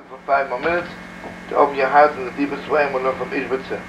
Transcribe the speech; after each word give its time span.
you 0.00 0.08
for 0.08 0.22
five 0.26 0.48
more 0.48 0.60
minutes 0.60 0.88
to 1.48 1.56
open 1.56 1.74
your 1.74 1.88
heart 1.88 2.16
in 2.16 2.24
the 2.24 2.30
deepest 2.32 2.70
way 2.70 2.84
and 2.84 2.94
we'll 2.94 3.02
learn 3.02 3.16
from 3.18 3.30
Ishbitzer. 3.30 3.82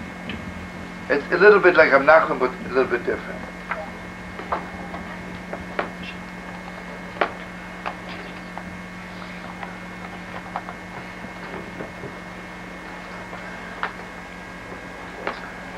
It's 1.09 1.25
a 1.31 1.37
little 1.37 1.59
bit 1.59 1.75
like 1.75 1.89
Nachman, 1.89 2.39
but 2.39 2.51
a 2.51 2.73
little 2.73 2.85
bit 2.85 3.05
different. 3.05 3.39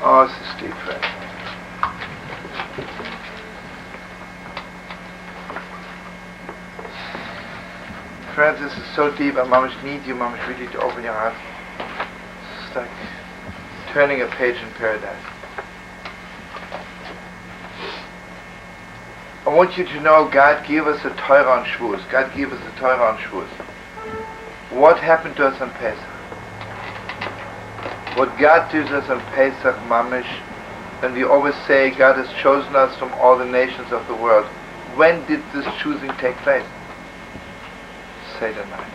Oh, 0.06 0.26
this 0.26 0.36
is 0.36 0.60
deep, 0.60 0.76
friend. 0.84 1.13
This 8.36 8.76
is 8.76 8.84
so 8.96 9.16
deep. 9.16 9.36
I 9.36 9.44
must 9.44 9.80
need 9.84 10.04
you, 10.04 10.16
must 10.16 10.44
really 10.48 10.66
to 10.72 10.82
open 10.82 11.04
your 11.04 11.12
heart. 11.12 11.34
It's 12.66 12.74
like 12.74 12.90
turning 13.92 14.22
a 14.22 14.26
page 14.26 14.56
in 14.56 14.68
paradise. 14.72 15.22
I 19.46 19.50
want 19.50 19.78
you 19.78 19.84
to 19.84 20.00
know 20.00 20.28
God 20.28 20.66
gave 20.66 20.88
us 20.88 21.04
a 21.04 21.10
Torah 21.10 21.48
on 21.48 21.64
Shavuos. 21.64 22.10
God 22.10 22.34
gave 22.34 22.52
us 22.52 22.60
a 22.60 22.80
Torah 22.80 23.04
on 23.04 23.18
Shavuos. 23.18 23.46
What 24.72 24.98
happened 24.98 25.36
to 25.36 25.46
us 25.46 25.60
on 25.60 25.70
Pesach? 25.70 26.02
What 28.18 28.36
God 28.36 28.68
gives 28.72 28.90
us 28.90 29.08
on 29.10 29.20
Pesach, 29.30 29.76
Mamish, 29.86 30.40
and 31.02 31.14
we 31.14 31.22
always 31.22 31.54
say 31.68 31.90
God 31.90 32.16
has 32.16 32.28
chosen 32.42 32.74
us 32.74 32.98
from 32.98 33.12
all 33.14 33.38
the 33.38 33.46
nations 33.46 33.92
of 33.92 34.04
the 34.08 34.14
world. 34.16 34.46
When 34.96 35.24
did 35.26 35.40
this 35.52 35.66
choosing 35.80 36.10
take 36.16 36.36
place? 36.38 36.66
Seder 38.38 38.66
night. 38.66 38.92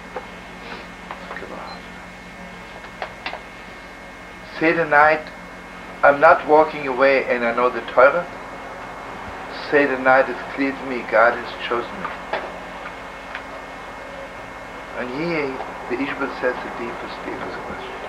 Seder 4.60 4.86
night, 4.86 5.26
I'm 6.04 6.20
not 6.20 6.46
walking 6.48 6.88
away 6.88 7.24
and 7.26 7.46
I 7.46 7.56
know 7.56 7.70
the 7.70 7.82
Torah. 7.92 8.28
Is 9.72 10.56
clear 10.56 10.72
to 10.72 10.86
me, 10.90 11.06
God 11.12 11.38
has 11.38 11.68
chosen 11.68 11.94
me. 12.02 12.10
And 14.98 15.08
here, 15.22 15.48
the 15.90 15.96
Ishbal 15.96 16.42
says 16.42 16.56
the 16.66 16.72
deepest, 16.82 17.16
deepest 17.24 17.58
question. 17.70 18.00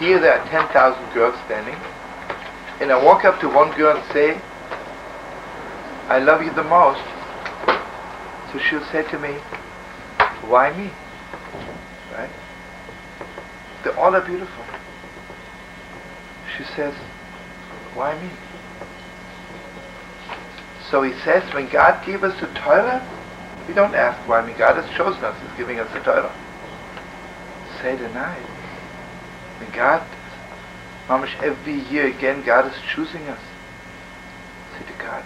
Here 0.00 0.18
there 0.18 0.40
are 0.40 0.48
10,000 0.48 1.12
girls 1.12 1.38
standing, 1.44 1.76
and 2.80 2.90
I 2.90 3.04
walk 3.04 3.26
up 3.26 3.40
to 3.40 3.48
one 3.48 3.76
girl 3.76 3.94
and 3.96 4.12
say, 4.12 4.40
I 6.08 6.18
love 6.18 6.42
you 6.42 6.50
the 6.54 6.64
most. 6.64 7.04
So 8.52 8.58
she'll 8.58 8.84
say 8.90 9.02
to 9.10 9.18
me, 9.18 9.36
why 10.48 10.76
me? 10.76 10.90
Right? 12.12 12.30
They 13.84 13.90
all 13.90 14.14
are 14.14 14.20
beautiful. 14.20 14.64
She 16.56 16.64
says, 16.64 16.94
why 17.94 18.20
me? 18.22 18.30
So 20.90 21.02
he 21.02 21.12
says, 21.20 21.42
when 21.54 21.68
God 21.68 22.04
gave 22.04 22.22
us 22.22 22.38
the 22.40 22.48
Torah, 22.48 23.06
we 23.66 23.74
don't 23.74 23.94
ask 23.94 24.28
why 24.28 24.44
me. 24.44 24.52
God 24.52 24.76
has 24.76 24.88
chosen 24.96 25.24
us. 25.24 25.40
He's 25.40 25.56
giving 25.56 25.78
us 25.78 25.90
the 25.92 26.00
Torah. 26.00 26.34
Seder 27.80 28.08
night. 28.10 28.42
When 29.58 29.70
God, 29.70 30.06
Mamish, 31.08 31.40
every 31.42 31.80
year 31.90 32.08
again, 32.08 32.42
God 32.44 32.66
is 32.66 32.78
choosing 32.94 33.26
us. 33.28 33.40
Say 34.78 34.84
to 34.86 34.98
God, 34.98 35.24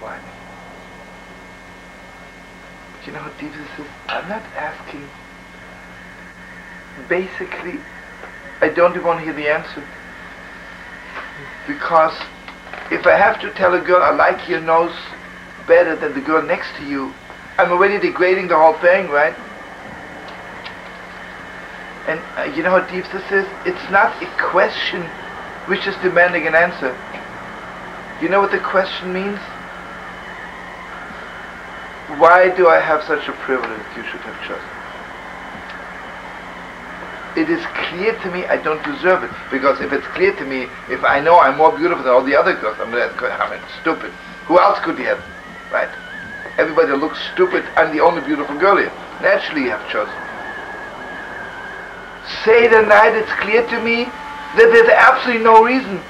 why 0.00 0.18
me? 0.18 0.33
You 3.06 3.12
know 3.12 3.20
how 3.20 3.30
deep 3.40 3.52
this 3.52 3.78
is? 3.78 3.86
I'm 4.08 4.28
not 4.28 4.42
asking. 4.56 5.08
Basically, 7.08 7.80
I 8.60 8.68
don't 8.68 8.92
even 8.92 9.04
want 9.04 9.18
to 9.20 9.24
hear 9.24 9.34
the 9.34 9.48
answer. 9.48 9.84
Because 11.66 12.16
if 12.90 13.06
I 13.06 13.16
have 13.16 13.40
to 13.40 13.52
tell 13.52 13.74
a 13.74 13.80
girl 13.80 14.02
I 14.02 14.10
like 14.10 14.48
your 14.48 14.60
nose 14.60 14.94
better 15.66 15.96
than 15.96 16.14
the 16.14 16.20
girl 16.20 16.42
next 16.42 16.74
to 16.78 16.84
you, 16.84 17.12
I'm 17.58 17.70
already 17.72 17.98
degrading 17.98 18.48
the 18.48 18.56
whole 18.56 18.74
thing, 18.74 19.08
right? 19.08 19.34
And 22.08 22.20
uh, 22.36 22.44
you 22.56 22.62
know 22.62 22.70
how 22.70 22.86
deep 22.86 23.04
this 23.12 23.24
is? 23.32 23.46
It's 23.64 23.90
not 23.90 24.20
a 24.22 24.26
question 24.50 25.02
which 25.66 25.86
is 25.86 25.96
demanding 26.02 26.46
an 26.46 26.54
answer. 26.54 26.96
You 28.20 28.28
know 28.28 28.40
what 28.40 28.50
the 28.50 28.60
question 28.60 29.12
means? 29.12 29.40
Why 32.18 32.54
do 32.54 32.68
I 32.68 32.78
have 32.78 33.02
such 33.04 33.28
a 33.28 33.32
privilege 33.32 33.86
you 33.96 34.04
should 34.04 34.20
have 34.22 34.38
chosen? 34.46 34.70
It 37.36 37.50
is 37.50 37.64
clear 37.90 38.14
to 38.22 38.30
me 38.30 38.46
I 38.46 38.56
don't 38.62 38.82
deserve 38.84 39.24
it. 39.24 39.30
Because 39.50 39.80
if 39.80 39.92
it's 39.92 40.06
clear 40.14 40.34
to 40.36 40.44
me, 40.44 40.68
if 40.88 41.02
I 41.02 41.20
know 41.20 41.40
I'm 41.40 41.56
more 41.56 41.76
beautiful 41.76 42.04
than 42.04 42.12
all 42.12 42.22
the 42.22 42.36
other 42.36 42.54
girls, 42.54 42.78
I'm, 42.78 42.92
mean, 42.92 43.60
stupid. 43.80 44.12
Who 44.46 44.60
else 44.60 44.78
could 44.80 44.98
you 44.98 45.06
have? 45.06 45.22
Right? 45.72 45.90
Everybody 46.56 46.92
looks 46.92 47.18
stupid. 47.32 47.64
I'm 47.74 47.90
the 47.94 48.02
only 48.02 48.22
beautiful 48.22 48.56
girl 48.58 48.76
here. 48.76 48.92
Naturally 49.20 49.62
you 49.62 49.70
have 49.70 49.82
chosen. 49.90 50.14
Seder 52.44 52.86
night 52.86 53.14
it's 53.14 53.32
clear 53.42 53.66
to 53.66 53.82
me 53.82 54.04
that 54.54 54.70
there's 54.70 54.88
absolutely 54.88 55.42
no 55.42 55.64
reason 55.64 56.00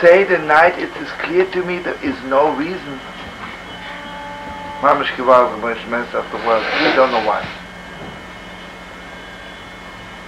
say 0.00 0.24
the 0.24 0.38
night 0.38 0.78
it 0.78 0.94
is 0.96 1.08
clear 1.22 1.50
to 1.52 1.64
me 1.64 1.78
there 1.78 2.02
is 2.04 2.20
no 2.24 2.54
reason. 2.56 3.00
Mamish 4.80 5.08
Kival, 5.16 5.50
the 5.54 5.58
most 5.58 5.86
mess 5.88 6.12
of 6.14 6.30
the 6.30 6.38
world. 6.46 6.62
I 6.62 6.94
don't 6.94 7.10
know 7.10 7.26
why. 7.26 7.42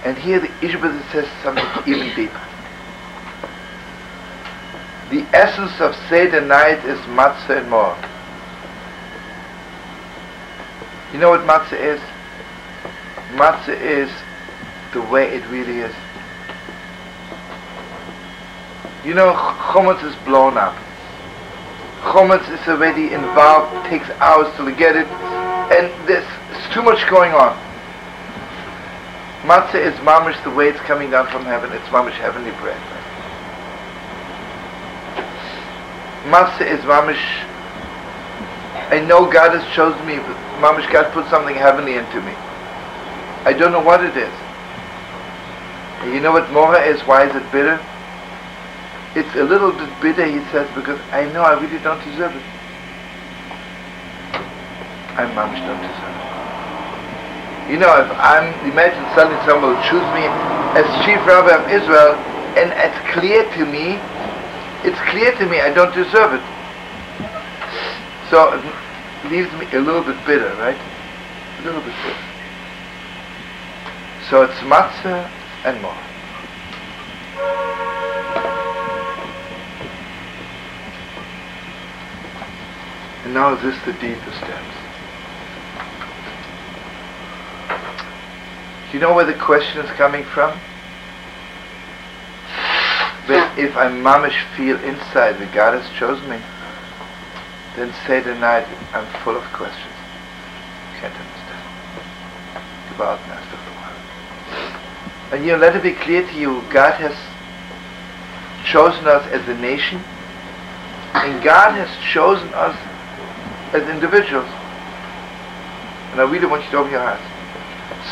And 0.05 0.17
here 0.17 0.39
the 0.39 0.47
Ishbaz 0.47 1.11
says 1.11 1.27
something 1.43 1.65
even 1.85 2.15
deeper. 2.15 2.41
The 5.11 5.25
essence 5.33 5.79
of 5.81 5.95
Seder 6.07 6.41
night 6.41 6.83
is 6.85 6.99
matzah 7.01 7.61
and 7.61 7.69
more. 7.69 7.97
You 11.11 11.19
know 11.19 11.31
what 11.31 11.41
matzah 11.41 11.79
is? 11.79 11.99
Matzah 13.31 13.79
is 13.79 14.09
the 14.93 15.01
way 15.01 15.35
it 15.35 15.45
really 15.47 15.79
is. 15.79 15.93
You 19.05 19.13
know, 19.13 19.33
chometz 19.33 20.03
is 20.03 20.15
blown 20.25 20.57
up. 20.57 20.75
Chometz 22.01 22.49
is 22.51 22.67
already 22.67 23.13
involved, 23.13 23.89
takes 23.89 24.09
hours 24.19 24.53
to 24.57 24.75
get 24.75 24.95
it, 24.95 25.07
and 25.71 25.87
there's 26.07 26.27
too 26.73 26.81
much 26.81 27.07
going 27.09 27.31
on. 27.33 27.57
Matzah 29.43 29.75
is 29.75 29.93
mamish 29.99 30.41
the 30.43 30.49
way 30.49 30.67
it's 30.67 30.79
coming 30.81 31.09
down 31.11 31.27
from 31.27 31.45
heaven. 31.45 31.71
It's 31.71 31.87
mamish 31.87 32.13
heavenly 32.13 32.51
bread. 32.59 32.79
Matzah 36.27 36.67
is 36.67 36.81
mamish. 36.81 37.23
I 38.91 38.99
know 38.99 39.31
God 39.31 39.57
has 39.57 39.65
chosen 39.73 40.05
me, 40.05 40.15
mamish 40.59 40.91
God 40.91 41.11
put 41.13 41.25
something 41.29 41.55
heavenly 41.55 41.95
into 41.95 42.19
me. 42.21 42.33
I 43.45 43.53
don't 43.57 43.71
know 43.71 43.81
what 43.81 44.03
it 44.03 44.17
is. 44.17 44.33
And 46.01 46.13
you 46.13 46.19
know 46.19 46.33
what 46.33 46.45
maror 46.49 46.85
is? 46.85 47.01
Why 47.01 47.25
is 47.25 47.35
it 47.35 47.49
bitter? 47.51 47.79
It's 49.15 49.35
a 49.35 49.43
little 49.43 49.71
bit 49.71 49.89
bitter, 50.01 50.25
he 50.25 50.39
says, 50.51 50.69
because 50.75 50.99
I 51.11 51.25
know 51.33 51.41
I 51.41 51.59
really 51.59 51.81
don't 51.81 52.03
deserve 52.05 52.35
it. 52.35 52.45
I 55.17 55.25
mamish 55.33 55.65
don't 55.65 55.81
deserve 55.81 56.13
it. 56.13 57.71
You 57.73 57.77
know, 57.77 57.89
if 58.01 58.09
I'm, 58.17 58.53
imagine 58.69 59.03
suddenly 59.15 59.37
someone 59.45 59.75
will 59.75 59.83
choose 59.83 60.05
me 60.13 60.25
as 60.77 60.85
chief 61.05 61.17
rabbi 61.25 61.57
of 61.57 61.69
Israel, 61.69 62.13
and 62.57 62.73
it's 62.77 62.97
clear 63.13 63.43
to 63.57 63.65
me, 63.65 63.97
it's 64.85 64.99
clear 65.09 65.35
to 65.37 65.45
me 65.45 65.59
I 65.59 65.73
don't 65.73 65.93
deserve 65.93 66.33
it. 66.33 66.45
So 68.29 68.53
it 68.53 69.31
leaves 69.31 69.51
me 69.53 69.65
a 69.73 69.81
little 69.81 70.03
bit 70.03 70.17
bitter, 70.25 70.53
right? 70.55 70.77
A 70.77 71.61
little 71.63 71.81
bit 71.81 71.93
bitter. 72.05 72.29
So 74.29 74.43
it's 74.43 74.59
matzah 74.61 75.29
and 75.65 75.81
maror. 75.83 76.08
And 83.29 83.35
now 83.35 83.53
is 83.53 83.61
this 83.61 83.77
the 83.85 83.93
deepest 83.93 84.41
depths? 84.41 84.77
Do 88.87 88.97
you 88.97 88.99
know 88.99 89.13
where 89.13 89.23
the 89.23 89.35
question 89.35 89.85
is 89.85 89.91
coming 89.91 90.23
from? 90.23 90.49
That 93.27 93.53
if 93.55 93.77
I 93.77 93.85
mamish 93.85 94.43
feel 94.57 94.83
inside 94.83 95.33
that 95.33 95.53
God 95.53 95.79
has 95.79 95.87
chosen 95.95 96.27
me, 96.27 96.41
then 97.75 97.93
say 98.07 98.23
tonight 98.23 98.65
I'm 98.93 99.05
full 99.21 99.37
of 99.37 99.43
questions. 99.53 99.93
Can't 100.97 101.13
understand. 101.13 101.69
About 102.95 103.21
master 103.27 103.53
of 103.53 103.63
the 103.63 103.73
world. 103.77 105.33
And 105.33 105.45
you 105.45 105.51
know, 105.51 105.59
let 105.59 105.75
it 105.75 105.83
be 105.83 105.93
clear 105.93 106.25
to 106.25 106.33
you, 106.33 106.63
God 106.71 106.93
has 106.97 107.13
chosen 108.65 109.05
us 109.05 109.23
as 109.27 109.47
a 109.47 109.53
nation, 109.61 110.01
and 111.13 111.43
God 111.43 111.73
has 111.73 111.95
chosen 112.11 112.51
us 112.55 112.88
as 113.73 113.87
individuals. 113.89 114.47
And 116.11 116.21
I 116.21 116.25
really 116.29 116.47
want 116.47 116.63
you 116.65 116.71
to 116.71 116.77
open 116.77 116.91
your 116.91 117.01
hearts. 117.01 117.21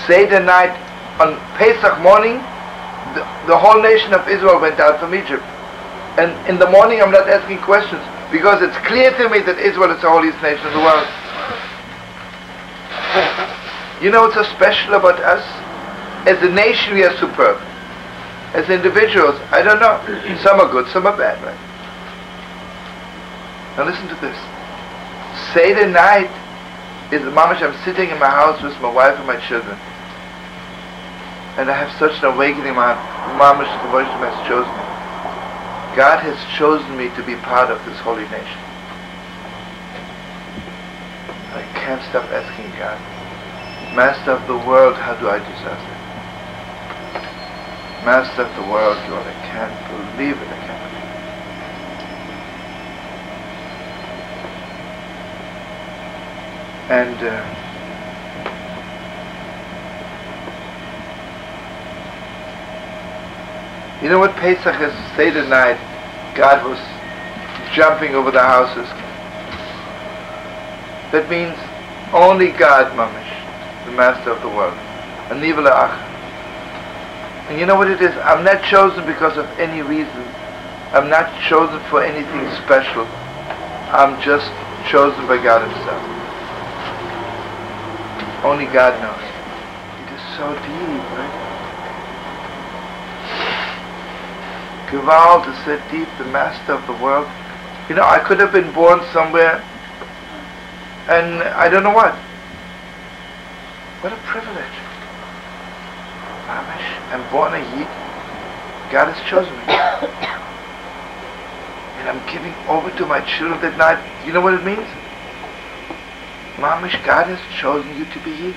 Seder 0.06 0.40
night 0.40 0.76
on 1.20 1.36
Pesach 1.58 2.00
morning, 2.02 2.38
the, 3.16 3.26
the 3.48 3.58
whole 3.58 3.82
nation 3.82 4.14
of 4.14 4.28
Israel 4.28 4.60
went 4.60 4.80
out 4.80 5.00
from 5.00 5.16
Egypt. 5.16 5.44
And 6.18 6.34
in 6.50 6.60
the 6.60 6.70
morning, 6.70 7.02
I'm 7.02 7.12
not 7.12 7.30
asking 7.30 7.60
questions 7.60 8.02
because 8.32 8.62
it's 8.62 8.78
clear 8.86 9.12
to 9.18 9.30
me 9.30 9.40
that 9.42 9.58
Israel 9.58 9.92
is 9.92 10.02
the 10.02 10.10
holiest 10.10 10.42
nation 10.42 10.66
in 10.68 10.74
the 10.74 10.84
world. 10.84 11.08
You 14.02 14.12
know 14.12 14.22
what's 14.22 14.36
so 14.36 14.44
special 14.44 14.94
about 14.94 15.20
us? 15.20 15.42
As 16.28 16.42
a 16.44 16.50
nation, 16.54 16.94
we 16.94 17.04
are 17.04 17.16
superb. 17.18 17.58
As 18.54 18.70
individuals, 18.70 19.40
I 19.50 19.64
don't 19.64 19.80
know. 19.80 19.98
Some 20.44 20.60
are 20.60 20.70
good, 20.70 20.88
some 20.90 21.08
are 21.08 21.18
bad, 21.18 21.42
right? 21.42 21.58
Now 23.78 23.86
listen 23.86 24.08
to 24.08 24.16
this. 24.22 24.38
Seder 25.54 25.88
night 25.88 26.32
is 27.12 27.24
the 27.24 27.32
moment 27.32 27.62
I'm 27.62 27.76
sitting 27.86 28.10
in 28.10 28.20
my 28.20 28.30
house 28.30 28.62
with 28.62 28.80
my 28.82 28.92
wife 28.92 29.18
and 29.18 29.28
my 29.28 29.40
children. 29.48 29.78
And 31.58 31.72
I 31.72 31.74
have 31.74 31.92
such 31.98 32.20
an 32.22 32.36
awakening, 32.36 32.76
my 32.76 32.94
Mamash, 33.40 33.72
the 33.84 33.90
voice 33.90 34.08
has 34.08 34.48
chosen 34.48 34.70
me. 34.70 34.86
God 35.96 36.20
has 36.22 36.38
chosen 36.60 36.98
me 36.98 37.10
to 37.16 37.24
be 37.24 37.36
part 37.42 37.72
of 37.72 37.84
this 37.86 37.98
holy 38.00 38.28
nation. 38.30 38.62
I 41.58 41.64
can't 41.74 42.04
stop 42.12 42.30
asking 42.30 42.70
God, 42.78 43.00
Master 43.96 44.32
of 44.32 44.46
the 44.46 44.58
world, 44.68 44.96
how 44.96 45.16
do 45.16 45.30
I 45.30 45.40
deserve 45.40 45.82
it? 45.82 45.98
Master 48.06 48.44
of 48.44 48.54
the 48.54 48.62
world, 48.70 48.98
Lord, 49.10 49.26
I 49.26 49.34
can't 49.50 49.74
believe 49.90 50.38
it, 50.38 50.48
I 50.48 50.60
can't 50.68 50.78
believe 50.78 51.02
it. 51.02 51.08
And 56.90 57.18
uh, 57.18 57.44
you 64.02 64.10
know 64.10 64.20
what 64.20 64.36
Pesach 64.38 64.80
is? 64.80 64.94
Seder 65.18 65.46
night, 65.48 65.78
God 66.34 66.64
was 66.64 66.80
jumping 67.74 68.16
over 68.16 68.32
the 68.32 68.40
houses. 68.40 68.88
That 71.12 71.30
means 71.30 71.58
only 72.14 72.52
God, 72.52 72.94
Mamish, 72.96 73.86
the 73.86 73.92
master 73.92 74.32
of 74.32 74.42
the 74.42 74.48
world. 74.48 74.74
Ach. 75.30 76.08
And 77.50 77.60
you 77.60 77.66
know 77.66 77.76
what 77.76 77.90
it 77.92 78.02
is? 78.02 78.16
I'm 78.24 78.46
not 78.46 78.64
chosen 78.64 79.06
because 79.06 79.38
of 79.38 79.46
any 79.60 79.82
reason. 79.82 80.24
I'm 80.94 81.10
not 81.10 81.28
chosen 81.42 81.82
for 81.90 82.02
anything 82.02 82.50
special. 82.64 83.06
I'm 83.92 84.22
just 84.22 84.52
chosen 84.90 85.28
by 85.28 85.44
God 85.44 85.68
Himself. 85.70 86.17
Only 88.48 88.68
God 88.68 88.96
knows. 89.04 89.20
It 90.08 90.16
is 90.16 90.24
so 90.38 90.48
deep, 90.56 91.04
right? 91.20 91.36
Gewalt 94.88 95.44
is 95.52 95.60
so 95.66 95.76
deep, 95.92 96.08
the 96.18 96.24
master 96.32 96.72
of 96.72 96.88
the 96.88 96.94
world. 97.04 97.28
You 97.90 97.96
know, 97.96 98.04
I 98.04 98.20
could 98.20 98.40
have 98.40 98.54
been 98.54 98.72
born 98.72 99.04
somewhere 99.12 99.62
and 101.10 101.44
I 101.44 101.68
don't 101.68 101.84
know 101.84 101.92
what. 101.92 102.16
What 104.00 104.14
a 104.14 104.18
privilege. 104.24 104.64
I'm 107.12 107.30
born 107.32 107.54
a 107.54 107.60
Yid. 107.60 107.88
God 108.96 109.12
has 109.12 109.20
chosen 109.28 109.52
me. 109.52 109.64
and 112.00 112.08
I'm 112.08 112.24
giving 112.32 112.56
over 112.70 112.92
to 112.92 113.06
my 113.06 113.20
children 113.20 113.60
that 113.60 113.78
night. 113.78 114.00
You 114.26 114.32
know 114.32 114.40
what 114.40 114.54
it 114.54 114.64
means? 114.64 114.88
Mamish, 116.58 116.98
God 117.06 117.28
has 117.28 117.40
chosen 117.54 117.96
you 117.96 118.06
to 118.06 118.20
be 118.26 118.32
Yid. 118.32 118.56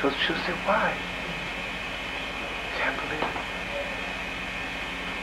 So 0.00 0.08
she'll 0.08 0.36
say, 0.36 0.52
why? 0.64 0.96
Can't 2.78 2.96
believe 2.96 3.20
it. 3.20 3.36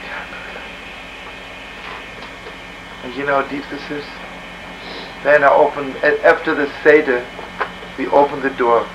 Can't 0.06 0.30
believe 0.30 0.62
it. 0.62 0.70
And 3.04 3.14
you 3.16 3.26
know 3.26 3.42
how 3.42 3.48
deep 3.48 3.64
this 3.68 3.82
is? 3.90 4.04
Then 5.24 5.42
I 5.42 5.50
open, 5.50 5.90
after 6.22 6.54
the 6.54 6.70
Seder, 6.84 7.26
we 7.98 8.06
open 8.08 8.40
the 8.40 8.50
door. 8.50 8.86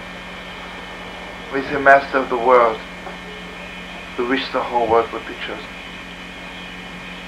We 1.53 1.62
say, 1.63 1.77
Master 1.81 2.19
of 2.19 2.29
the 2.29 2.38
world, 2.38 2.79
we 4.17 4.25
wish 4.27 4.50
the 4.53 4.62
whole 4.62 4.88
world 4.88 5.12
would 5.12 5.27
be 5.27 5.35
chosen. 5.45 5.65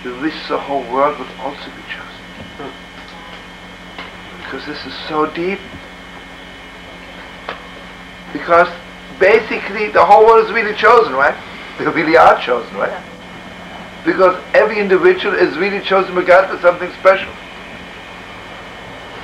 We 0.06 0.14
wish 0.22 0.48
the 0.48 0.58
whole 0.58 0.84
world 0.92 1.20
would 1.20 1.32
also 1.40 1.66
be 1.66 1.84
chosen. 1.90 2.11
Because 4.52 4.66
this 4.66 4.86
is 4.86 4.94
so 5.08 5.28
deep. 5.28 5.60
Because 8.34 8.68
basically 9.18 9.88
the 9.92 10.04
whole 10.04 10.26
world 10.26 10.46
is 10.46 10.52
really 10.52 10.76
chosen, 10.76 11.14
right? 11.14 11.34
They 11.80 11.86
really 11.86 12.18
are 12.18 12.38
chosen, 12.38 12.76
right? 12.76 13.02
Because 14.04 14.44
every 14.54 14.78
individual 14.78 15.36
is 15.36 15.58
really 15.58 15.80
chosen 15.80 16.14
by 16.16 16.26
God 16.26 16.50
for 16.50 16.62
something 16.62 16.92
special. 17.00 17.32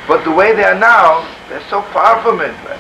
But 0.07 0.23
the 0.23 0.31
way 0.31 0.55
they 0.55 0.63
are 0.63 0.79
now, 0.79 1.27
they're 1.49 1.67
so 1.67 1.81
far 1.81 2.21
from 2.21 2.39
it, 2.39 2.55
right? 2.63 2.79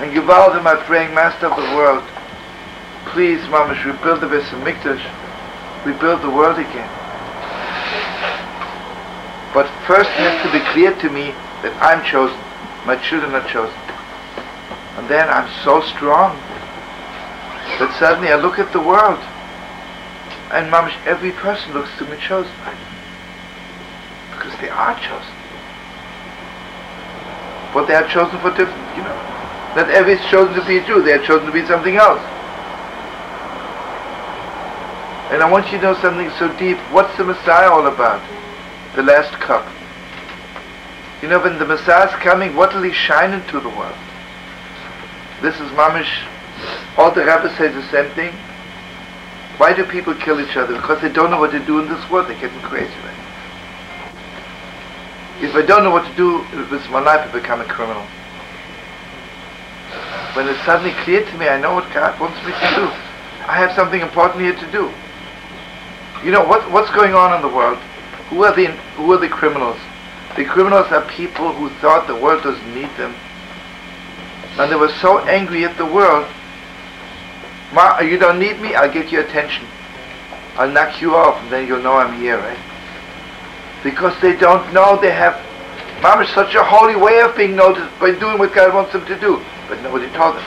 And 0.00 0.10
Givaldim, 0.10 0.64
my 0.64 0.74
praying 0.74 1.14
Master 1.14 1.46
of 1.46 1.56
the 1.56 1.76
world, 1.76 2.02
please, 3.12 3.38
Mamash, 3.42 3.84
rebuild 3.84 4.20
the 4.20 4.26
Beis 4.26 4.48
Hamikdash, 4.50 5.86
rebuild 5.86 6.22
the 6.22 6.30
world 6.30 6.58
again. 6.58 6.99
But 9.52 9.66
first 9.86 10.10
it 10.10 10.22
has 10.22 10.38
to 10.46 10.52
be 10.52 10.64
clear 10.70 10.94
to 11.02 11.10
me 11.10 11.34
that 11.66 11.74
I'm 11.82 12.04
chosen, 12.06 12.38
my 12.86 12.96
children 12.96 13.34
are 13.34 13.46
chosen. 13.48 13.74
And 14.96 15.08
then 15.08 15.28
I'm 15.28 15.50
so 15.64 15.80
strong 15.80 16.38
that 17.82 17.94
suddenly 17.98 18.28
I 18.28 18.36
look 18.36 18.58
at 18.58 18.72
the 18.72 18.80
world 18.80 19.18
and 20.50 20.70
Mamash, 20.70 20.94
every 21.06 21.32
person 21.32 21.74
looks 21.74 21.90
to 21.98 22.04
me 22.06 22.16
chosen. 22.18 22.52
Because 24.30 24.54
they 24.60 24.68
are 24.68 24.94
chosen. 24.98 25.34
But 27.72 27.86
they 27.86 27.94
are 27.94 28.06
chosen 28.08 28.38
for 28.40 28.50
different, 28.50 28.96
you 28.96 29.02
know. 29.02 29.18
Not 29.76 29.90
every 29.90 30.14
is 30.14 30.24
chosen 30.26 30.54
to 30.54 30.66
be 30.66 30.78
a 30.78 30.86
Jew, 30.86 31.02
they 31.02 31.12
are 31.12 31.22
chosen 31.22 31.46
to 31.46 31.52
be 31.52 31.64
something 31.66 31.96
else. 31.96 32.22
And 35.30 35.42
I 35.42 35.48
want 35.48 35.70
you 35.70 35.78
to 35.78 35.82
know 35.82 35.94
something 35.94 36.28
so 36.38 36.50
deep. 36.58 36.78
What's 36.90 37.16
the 37.16 37.22
Messiah 37.22 37.70
all 37.70 37.86
about? 37.86 38.20
The 38.96 39.02
last 39.02 39.32
cup. 39.40 39.66
You 41.22 41.28
know, 41.28 41.40
when 41.40 41.58
the 41.58 41.66
Messiah 41.66 42.08
is 42.08 42.14
coming, 42.22 42.56
what 42.56 42.74
will 42.74 42.82
he 42.82 42.92
shine 42.92 43.32
into 43.32 43.60
the 43.60 43.68
world? 43.68 43.96
This 45.42 45.54
is 45.56 45.70
Mamish. 45.72 46.26
All 46.96 47.10
the 47.10 47.24
rabbis 47.24 47.56
say 47.56 47.68
the 47.68 47.86
same 47.90 48.10
thing. 48.14 48.32
Why 49.58 49.74
do 49.74 49.84
people 49.84 50.14
kill 50.14 50.40
each 50.40 50.56
other? 50.56 50.74
Because 50.74 51.00
they 51.02 51.12
don't 51.12 51.30
know 51.30 51.38
what 51.38 51.52
to 51.52 51.64
do 51.64 51.80
in 51.80 51.88
this 51.88 52.10
world. 52.10 52.28
They're 52.28 52.40
getting 52.40 52.60
crazy, 52.60 52.94
right? 53.04 53.16
If 55.42 55.54
I 55.54 55.62
don't 55.62 55.84
know 55.84 55.90
what 55.90 56.08
to 56.08 56.16
do 56.16 56.38
with 56.70 56.88
my 56.90 57.00
life, 57.00 57.28
I 57.28 57.32
become 57.32 57.60
a 57.60 57.64
criminal 57.64 58.06
when 60.34 60.48
it's 60.48 60.64
suddenly 60.64 60.92
clear 61.02 61.24
to 61.24 61.38
me, 61.38 61.48
I 61.48 61.60
know 61.60 61.74
what 61.74 61.92
God 61.92 62.18
wants 62.20 62.38
me 62.46 62.52
to 62.52 62.68
do. 62.76 62.86
I 63.46 63.58
have 63.58 63.74
something 63.74 64.00
important 64.00 64.42
here 64.42 64.54
to 64.54 64.70
do. 64.70 64.92
You 66.24 66.30
know 66.30 66.44
what, 66.44 66.70
what's 66.70 66.90
going 66.90 67.14
on 67.14 67.34
in 67.34 67.42
the 67.42 67.48
world? 67.54 67.78
Who 68.30 68.44
are 68.44 68.54
the 68.54 68.66
who 68.96 69.12
are 69.12 69.18
the 69.18 69.28
criminals? 69.28 69.78
The 70.36 70.44
criminals 70.44 70.90
are 70.92 71.06
people 71.08 71.52
who 71.52 71.68
thought 71.80 72.06
the 72.06 72.16
world 72.16 72.42
doesn't 72.42 72.74
need 72.74 72.90
them, 72.96 73.14
and 74.58 74.70
they 74.70 74.76
were 74.76 74.92
so 75.00 75.18
angry 75.26 75.64
at 75.64 75.76
the 75.76 75.86
world. 75.86 76.26
Ma, 77.72 78.00
you 78.00 78.18
don't 78.18 78.38
need 78.38 78.60
me. 78.60 78.74
I'll 78.74 78.92
get 78.92 79.12
your 79.12 79.22
attention. 79.22 79.66
I'll 80.56 80.70
knock 80.70 81.00
you 81.00 81.14
off, 81.14 81.40
and 81.42 81.50
then 81.50 81.66
you'll 81.66 81.82
know 81.82 81.94
I'm 81.94 82.20
here, 82.20 82.38
right? 82.38 82.58
Because 83.84 84.20
they 84.20 84.36
don't 84.36 84.72
know 84.72 85.00
they 85.00 85.12
have 85.12 85.46
Mom 86.02 86.22
is 86.22 86.30
such 86.30 86.54
a 86.54 86.64
holy 86.64 86.96
way 86.96 87.20
of 87.20 87.36
being 87.36 87.54
noticed 87.54 87.98
by 88.00 88.12
doing 88.12 88.38
what 88.38 88.54
God 88.54 88.74
wants 88.74 88.92
them 88.92 89.04
to 89.04 89.20
do 89.20 89.44
but 89.70 89.80
nobody 89.82 90.08
taught 90.08 90.34
them. 90.34 90.44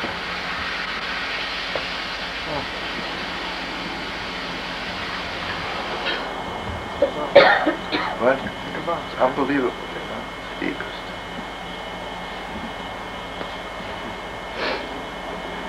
What? 8.23 8.39
It's 8.39 9.19
unbelievable. 9.19 9.75
You 9.75 10.03
know? 10.07 10.23
It's 10.39 10.59
deepest. 10.59 11.03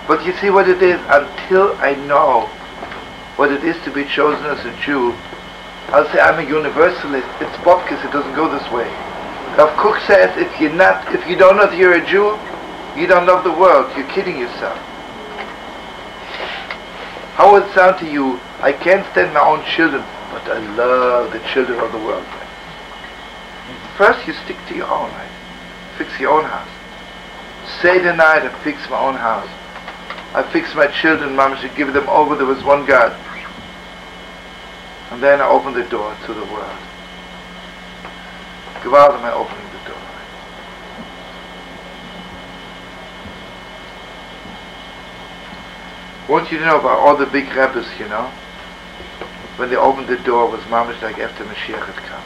But 0.07 0.25
you 0.25 0.33
see 0.37 0.51
what 0.51 0.69
it 0.69 0.83
is, 0.83 1.01
until 1.09 1.75
I 1.79 1.95
know 2.07 2.47
what 3.37 3.51
it 3.51 3.65
is 3.65 3.83
to 3.85 3.91
be 3.91 4.05
chosen 4.05 4.45
as 4.47 4.65
a 4.65 4.77
Jew, 4.81 5.13
I'll 5.89 6.07
say 6.13 6.21
I'm 6.21 6.39
a 6.39 6.49
universalist. 6.49 7.27
It's 7.41 7.57
Bobkis, 7.65 8.05
it 8.05 8.13
doesn't 8.13 8.35
go 8.35 8.49
this 8.49 8.71
way. 8.71 8.87
Rav 9.57 9.77
Kook 9.79 9.99
says 10.07 10.37
if 10.37 10.61
you're 10.61 10.73
not 10.73 11.15
if 11.15 11.27
you 11.29 11.37
don't 11.37 11.57
know 11.57 11.67
that 11.67 11.77
you're 11.79 11.95
a 11.95 12.07
Jew, 12.07 12.37
you 12.99 13.07
don't 13.07 13.27
love 13.27 13.45
the 13.45 13.53
world. 13.53 13.93
You're 13.97 14.09
kidding 14.09 14.37
yourself. 14.37 14.77
How 17.35 17.53
would 17.53 17.65
it 17.65 17.75
sound 17.75 17.99
to 17.99 18.11
you? 18.11 18.39
I 18.61 18.73
can't 18.73 19.05
stand 19.13 19.35
my 19.35 19.41
own 19.41 19.65
children, 19.65 20.03
but 20.31 20.43
I 20.49 20.59
love 20.77 21.33
the 21.33 21.41
children 21.53 21.81
of 21.81 21.93
the 21.93 21.99
world. 21.99 22.27
First 23.97 24.27
you 24.27 24.33
stick 24.33 24.57
to 24.69 24.75
your 24.75 24.91
own 24.91 25.11
life. 25.11 25.33
Fix 25.97 26.19
your 26.19 26.33
own 26.33 26.45
house. 26.45 26.69
Seder 27.81 28.15
night 28.15 28.43
I 28.43 28.49
fix 28.63 28.89
my 28.91 28.99
own 28.99 29.15
house. 29.15 29.49
I 30.35 30.43
fix 30.53 30.75
my 30.75 30.89
children, 30.89 31.37
Mama 31.37 31.57
should 31.61 31.77
give 31.77 31.93
them 31.93 32.09
over, 32.09 32.35
there 32.35 32.45
was 32.47 32.63
one 32.65 32.85
God. 32.87 33.13
And 35.13 35.23
then 35.23 35.41
I 35.41 35.47
open 35.47 35.75
the 35.75 35.85
door 35.85 36.17
to 36.27 36.35
the 36.35 36.45
world. 36.47 36.79
Gewalt 38.83 39.15
am 39.15 39.25
I 39.25 39.33
opening 39.33 39.65
the 39.71 39.89
door. 39.89 40.03
Want 46.29 46.51
you 46.51 46.59
to 46.59 46.65
know 46.65 46.81
about 46.81 46.99
all 46.99 47.17
the 47.17 47.27
big 47.27 47.55
rabbis, 47.55 47.87
you 48.01 48.09
know? 48.09 48.27
When 49.57 49.71
they 49.71 49.77
opened 49.77 50.09
the 50.09 50.17
door 50.17 50.51
was 50.51 50.63
mamish 50.63 51.01
like 51.01 51.21
after 51.21 51.45
Mashiach 51.45 51.87
had 51.87 51.95
come. 51.95 52.24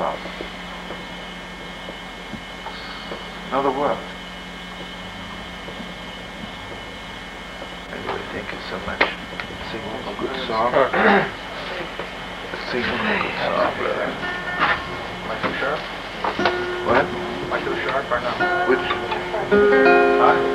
Gewalt. 0.00 0.16
Another 3.48 3.70
world. 3.70 3.98
Anyway, 7.92 8.22
thank 8.32 8.48
you 8.50 8.58
so 8.70 8.78
much. 8.86 9.04
Sing 9.70 9.82
a 9.84 10.14
good 10.18 10.36
song. 10.46 10.72
Sing 12.70 12.80
a 12.80 12.86
good 13.20 13.34
song. 13.44 13.72
Michael 15.28 15.54
Sharp? 15.60 15.80
What? 16.86 17.04
Michael 17.50 17.76
Sharp 17.84 18.10
or 18.10 18.20
no? 18.20 18.32
Which? 18.70 20.49